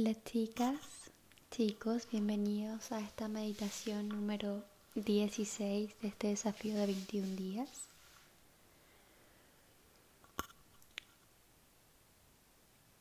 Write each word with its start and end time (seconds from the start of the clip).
Hola 0.00 0.14
chicas, 0.22 1.10
chicos, 1.50 2.06
bienvenidos 2.08 2.92
a 2.92 3.00
esta 3.00 3.26
meditación 3.26 4.08
número 4.08 4.64
16 4.94 6.00
de 6.00 6.06
este 6.06 6.28
desafío 6.28 6.76
de 6.76 6.86
21 6.86 7.34
días. 7.34 7.68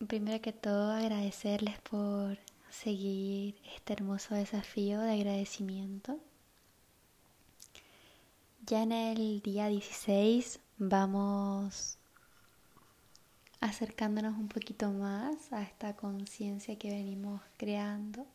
Primero 0.07 0.41
que 0.41 0.54
todo 0.54 0.91
agradecerles 0.91 1.79
por 1.81 2.39
seguir 2.71 3.54
este 3.75 3.93
hermoso 3.93 4.34
desafío 4.34 5.00
de 5.00 5.11
agradecimiento. 5.11 6.18
Ya 8.66 8.82
en 8.82 8.91
el 8.91 9.41
día 9.43 9.68
16 9.68 10.59
vamos 10.79 11.96
acercándonos 13.59 14.37
un 14.37 14.47
poquito 14.47 14.91
más 14.91 15.51
a 15.51 15.63
esta 15.63 15.95
conciencia 15.95 16.77
que 16.77 16.89
venimos 16.89 17.41
creando 17.57 18.25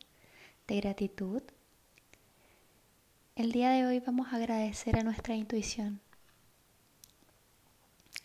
de 0.66 0.76
gratitud. 0.80 1.42
El 3.36 3.52
día 3.52 3.70
de 3.70 3.86
hoy 3.86 4.00
vamos 4.00 4.28
a 4.32 4.36
agradecer 4.36 4.98
a 4.98 5.02
nuestra 5.02 5.34
intuición. 5.34 6.00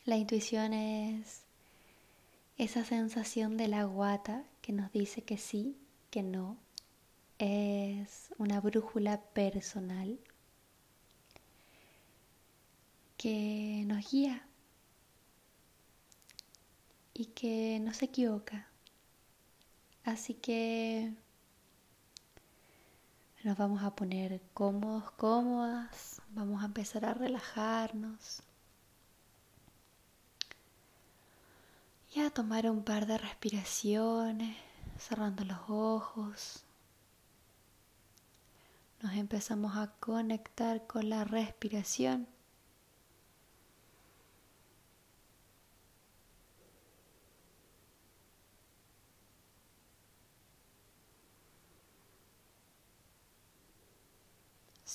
La 0.05 0.17
intuición 0.17 0.73
es 0.73 1.43
esa 2.57 2.83
sensación 2.83 3.57
de 3.57 3.67
la 3.67 3.83
guata 3.83 4.43
que 4.61 4.73
nos 4.73 4.91
dice 4.91 5.21
que 5.21 5.37
sí, 5.37 5.77
que 6.09 6.23
no. 6.23 6.57
Es 7.39 8.29
una 8.37 8.59
brújula 8.59 9.21
personal 9.21 10.19
que 13.15 13.83
nos 13.85 14.11
guía 14.11 14.47
y 17.17 17.25
que 17.25 17.79
no 17.81 17.95
se 17.95 18.05
equivoca. 18.05 18.67
Así 20.03 20.35
que 20.35 21.11
nos 23.43 23.57
vamos 23.57 23.81
a 23.81 23.95
poner 23.95 24.39
cómodos, 24.53 25.09
cómodas, 25.11 26.21
vamos 26.29 26.61
a 26.61 26.67
empezar 26.67 27.05
a 27.05 27.15
relajarnos 27.15 28.43
y 32.13 32.19
a 32.19 32.29
tomar 32.29 32.69
un 32.69 32.83
par 32.83 33.07
de 33.07 33.17
respiraciones, 33.17 34.55
cerrando 34.99 35.43
los 35.43 35.59
ojos. 35.67 36.63
Nos 39.01 39.13
empezamos 39.13 39.75
a 39.75 39.87
conectar 39.99 40.85
con 40.85 41.09
la 41.09 41.23
respiración. 41.23 42.27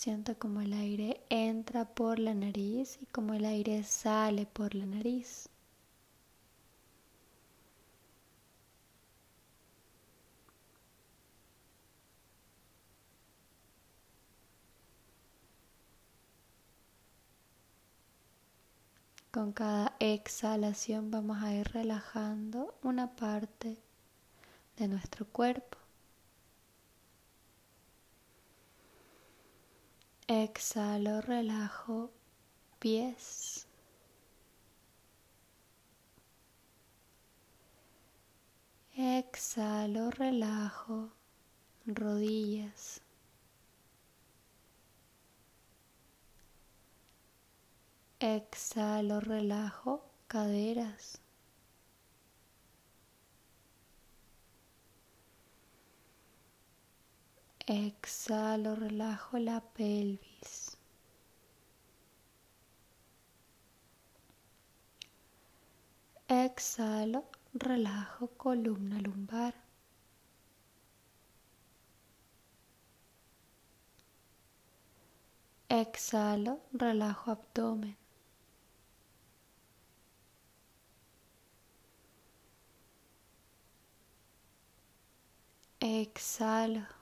Siento 0.03 0.37
como 0.37 0.61
el 0.61 0.73
aire 0.73 1.21
entra 1.29 1.85
por 1.85 2.19
la 2.19 2.35
nariz 2.35 2.99
y 3.01 3.07
como 3.07 3.35
el 3.35 3.45
aire 3.45 3.85
sale 3.85 4.47
por 4.47 4.75
la 4.75 4.85
nariz. 4.85 5.49
Con 19.31 19.53
cada 19.53 19.95
exhalación 20.01 21.13
vamos 21.13 21.41
a 21.45 21.55
ir 21.55 21.69
relajando 21.69 22.75
una 22.83 23.15
parte 23.15 23.79
de 24.79 24.89
nuestro 24.89 25.27
cuerpo. 25.29 25.82
Exhalo, 30.35 31.21
relajo 31.21 32.11
pies. 32.79 33.67
Exhalo, 38.97 40.11
relajo 40.11 41.11
rodillas. 41.85 43.03
Exhalo, 48.21 49.21
relajo 49.21 50.03
caderas. 50.29 51.22
Exhalo, 57.73 58.75
relajo 58.75 59.39
la 59.39 59.59
pelvis. 59.61 60.77
Exhalo, 66.29 67.25
relajo 67.55 68.27
columna 68.37 69.01
lumbar. 69.01 69.55
Exhalo, 75.71 76.61
relajo 76.75 77.31
abdomen. 77.31 77.97
Exhalo 85.81 87.02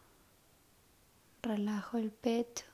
relajo 1.43 1.99
el 1.99 2.11
pecho. 2.11 2.65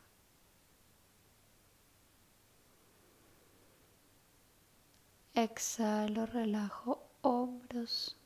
Exhalo, 5.35 6.27
relajo 6.27 7.03
hombros 7.23 8.17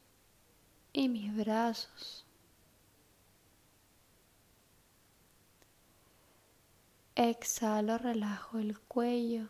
y 0.92 1.08
mis 1.08 1.34
brazos. 1.36 2.24
Exhalo, 7.16 7.98
relajo 7.98 8.58
el 8.58 8.78
cuello. 8.80 9.48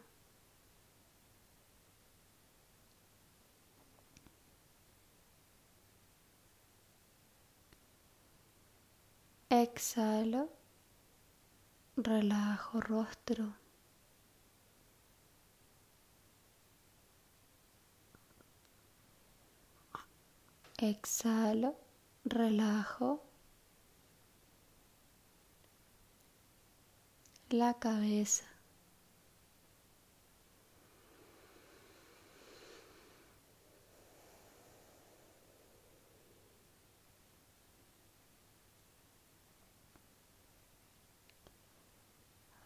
Exhalo, 9.50 10.48
relajo 12.02 12.80
rostro. 12.80 13.54
Exhalo, 20.78 21.76
relajo 22.24 23.20
la 27.50 27.74
cabeza. 27.74 28.44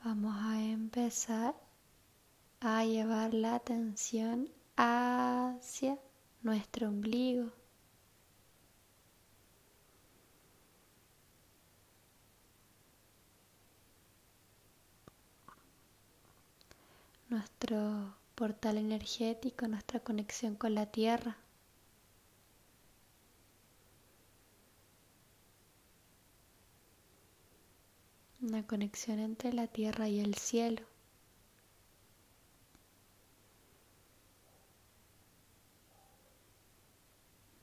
Vamos 0.05 0.37
a 0.37 0.61
empezar 0.97 1.57
a 2.61 2.85
llevar 2.85 3.35
la 3.35 3.57
atención 3.57 4.49
hacia 4.77 5.99
nuestro 6.43 6.87
ombligo. 6.89 7.51
Nuestro 17.29 18.15
portal 18.37 18.79
energético, 18.79 19.67
nuestra 19.67 19.99
conexión 19.99 20.55
con 20.55 20.77
la 20.77 20.87
tierra. 20.87 21.37
Una 28.45 28.67
conexión 28.67 29.21
entre 29.21 29.53
la 29.55 29.67
tierra 29.67 30.09
y 30.09 30.21
el 30.21 30.35
cielo. 30.35 30.83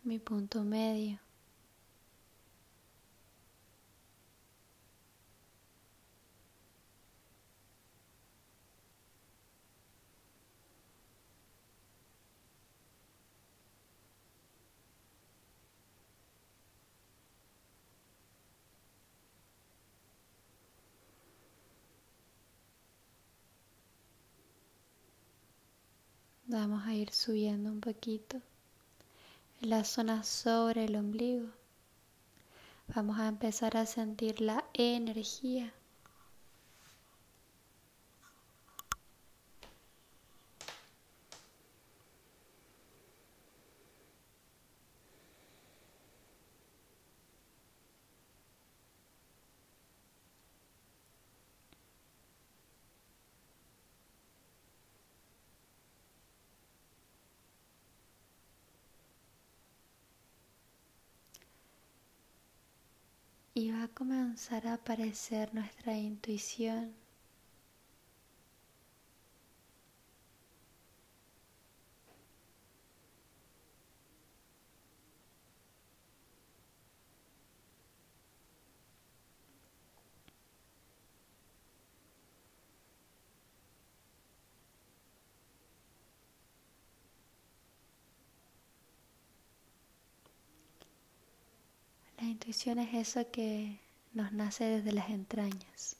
Mi 0.04 0.18
punto 0.18 0.64
medio. 0.64 1.20
Vamos 26.52 26.86
a 26.86 26.94
ir 26.94 27.14
subiendo 27.14 27.72
un 27.72 27.80
poquito 27.80 28.42
en 29.62 29.70
la 29.70 29.86
zona 29.86 30.22
sobre 30.26 30.84
el 30.84 30.98
ombligo. 30.98 31.48
Vamos 32.94 33.18
a 33.22 33.30
empezar 33.30 33.78
a 33.78 33.86
sentir 33.86 34.42
la 34.42 34.66
energía 34.74 35.72
y 63.54 63.72
va 63.72 63.84
a 63.84 63.88
comenzar 63.90 64.66
a 64.68 64.76
aparecer 64.76 65.54
nuestra 65.54 65.98
intuición. 65.98 67.01
Intuición 92.32 92.80
es 92.80 92.94
eso 92.94 93.30
que 93.32 93.80
nos 94.14 94.32
nace 94.32 94.64
desde 94.66 94.92
las 94.92 95.10
entrañas, 95.10 95.98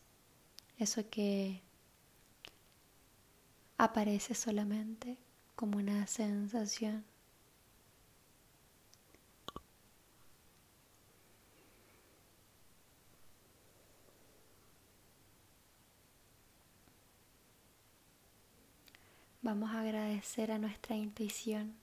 eso 0.80 1.10
que 1.10 1.62
aparece 3.78 4.34
solamente 4.34 5.18
como 5.56 5.78
una 5.78 6.08
sensación. 6.08 7.04
Vamos 19.44 19.72
a 19.72 19.82
agradecer 19.82 20.52
a 20.52 20.60
nuestra 20.60 20.96
intuición 20.96 21.81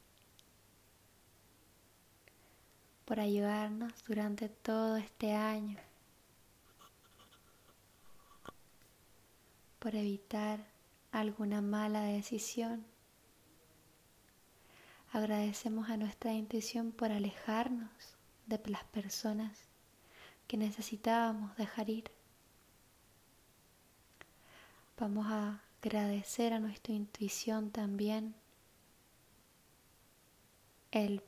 por 3.09 3.21
ayudarnos 3.21 3.91
durante 4.07 4.51
todo 4.51 4.99
este 4.99 5.33
año, 5.33 5.79
por 9.79 9.95
evitar 9.95 10.61
alguna 11.11 11.63
mala 11.63 12.03
decisión. 12.03 12.85
Agradecemos 15.11 15.89
a 15.89 15.97
nuestra 15.97 16.35
intuición 16.35 16.93
por 16.93 17.11
alejarnos 17.11 17.89
de 18.47 18.61
las 18.67 18.85
personas 18.85 19.57
que 20.47 20.59
necesitábamos 20.59 21.57
dejar 21.57 21.89
ir. 21.89 22.11
Vamos 24.99 25.27
a 25.31 25.63
agradecer 25.83 26.53
a 26.53 26.59
nuestra 26.59 26.93
intuición 26.93 27.71
también 27.71 28.35
el 30.91 31.23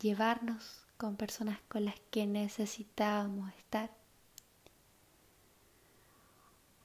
llevarnos 0.00 0.89
con 1.00 1.16
personas 1.16 1.58
con 1.70 1.86
las 1.86 1.98
que 2.10 2.26
necesitábamos 2.26 3.50
estar. 3.54 3.90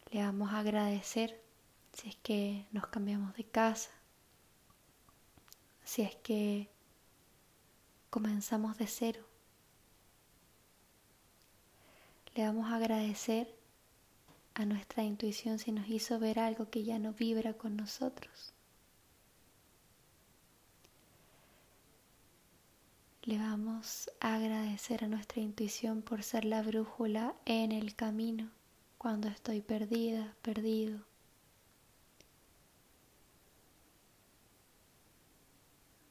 Le 0.10 0.24
vamos 0.24 0.54
a 0.54 0.60
agradecer 0.60 1.44
si 1.92 2.08
es 2.08 2.16
que 2.24 2.66
nos 2.72 2.88
cambiamos 2.88 3.36
de 3.36 3.44
casa, 3.44 3.92
si 5.84 6.04
es 6.04 6.16
que 6.16 6.70
comenzamos 8.10 8.78
de 8.78 8.88
cero. 8.88 9.22
Le 12.36 12.46
vamos 12.46 12.72
a 12.72 12.78
agradecer 12.78 13.54
a 14.54 14.64
nuestra 14.64 15.04
intuición 15.04 15.60
si 15.60 15.74
nos 15.74 15.90
hizo 15.90 16.20
ver 16.20 16.40
algo 16.40 16.70
que 16.70 16.86
ya 16.86 17.00
no 17.00 17.12
vibra 17.12 17.56
con 17.56 17.76
nosotros. 17.76 18.55
Le 23.26 23.40
vamos 23.40 24.12
a 24.20 24.36
agradecer 24.36 25.04
a 25.04 25.08
nuestra 25.08 25.42
intuición 25.42 26.04
por 26.04 26.22
ser 26.22 26.46
la 26.46 26.62
brújula 26.62 27.34
en 27.46 27.72
el 27.72 27.96
camino 27.96 28.52
cuando 29.00 29.30
estoy 29.30 29.62
perdida, 29.62 30.36
perdido. 30.44 31.00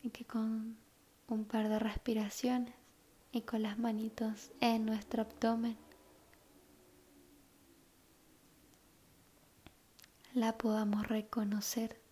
Y 0.02 0.10
que 0.10 0.24
con 0.24 0.76
un 1.28 1.44
par 1.44 1.68
de 1.68 1.78
respiraciones 1.78 2.74
y 3.30 3.42
con 3.42 3.62
las 3.62 3.78
manitos 3.78 4.50
en 4.60 4.84
nuestro 4.84 5.22
abdomen 5.22 5.76
la 10.32 10.58
podamos 10.58 11.06
reconocer 11.06 12.03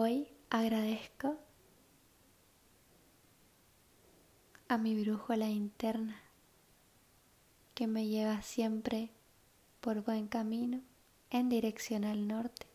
Hoy 0.00 0.28
agradezco 0.48 1.36
a 4.68 4.78
mi 4.78 4.94
brújula 5.02 5.48
interna 5.48 6.22
que 7.74 7.88
me 7.88 8.06
lleva 8.06 8.40
siempre 8.42 9.10
por 9.80 10.04
buen 10.04 10.28
camino 10.28 10.82
en 11.30 11.48
dirección 11.48 12.04
al 12.04 12.28
norte. 12.28 12.68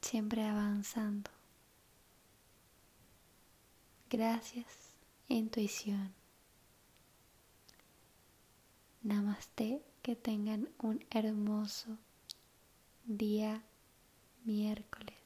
Siempre 0.00 0.44
avanzando. 0.44 1.30
Gracias, 4.08 4.94
intuición. 5.28 6.14
Namaste, 9.02 9.82
que 10.00 10.16
tengan 10.16 10.70
un 10.78 11.04
hermoso 11.10 11.98
día 13.06 13.62
miércoles. 14.44 15.25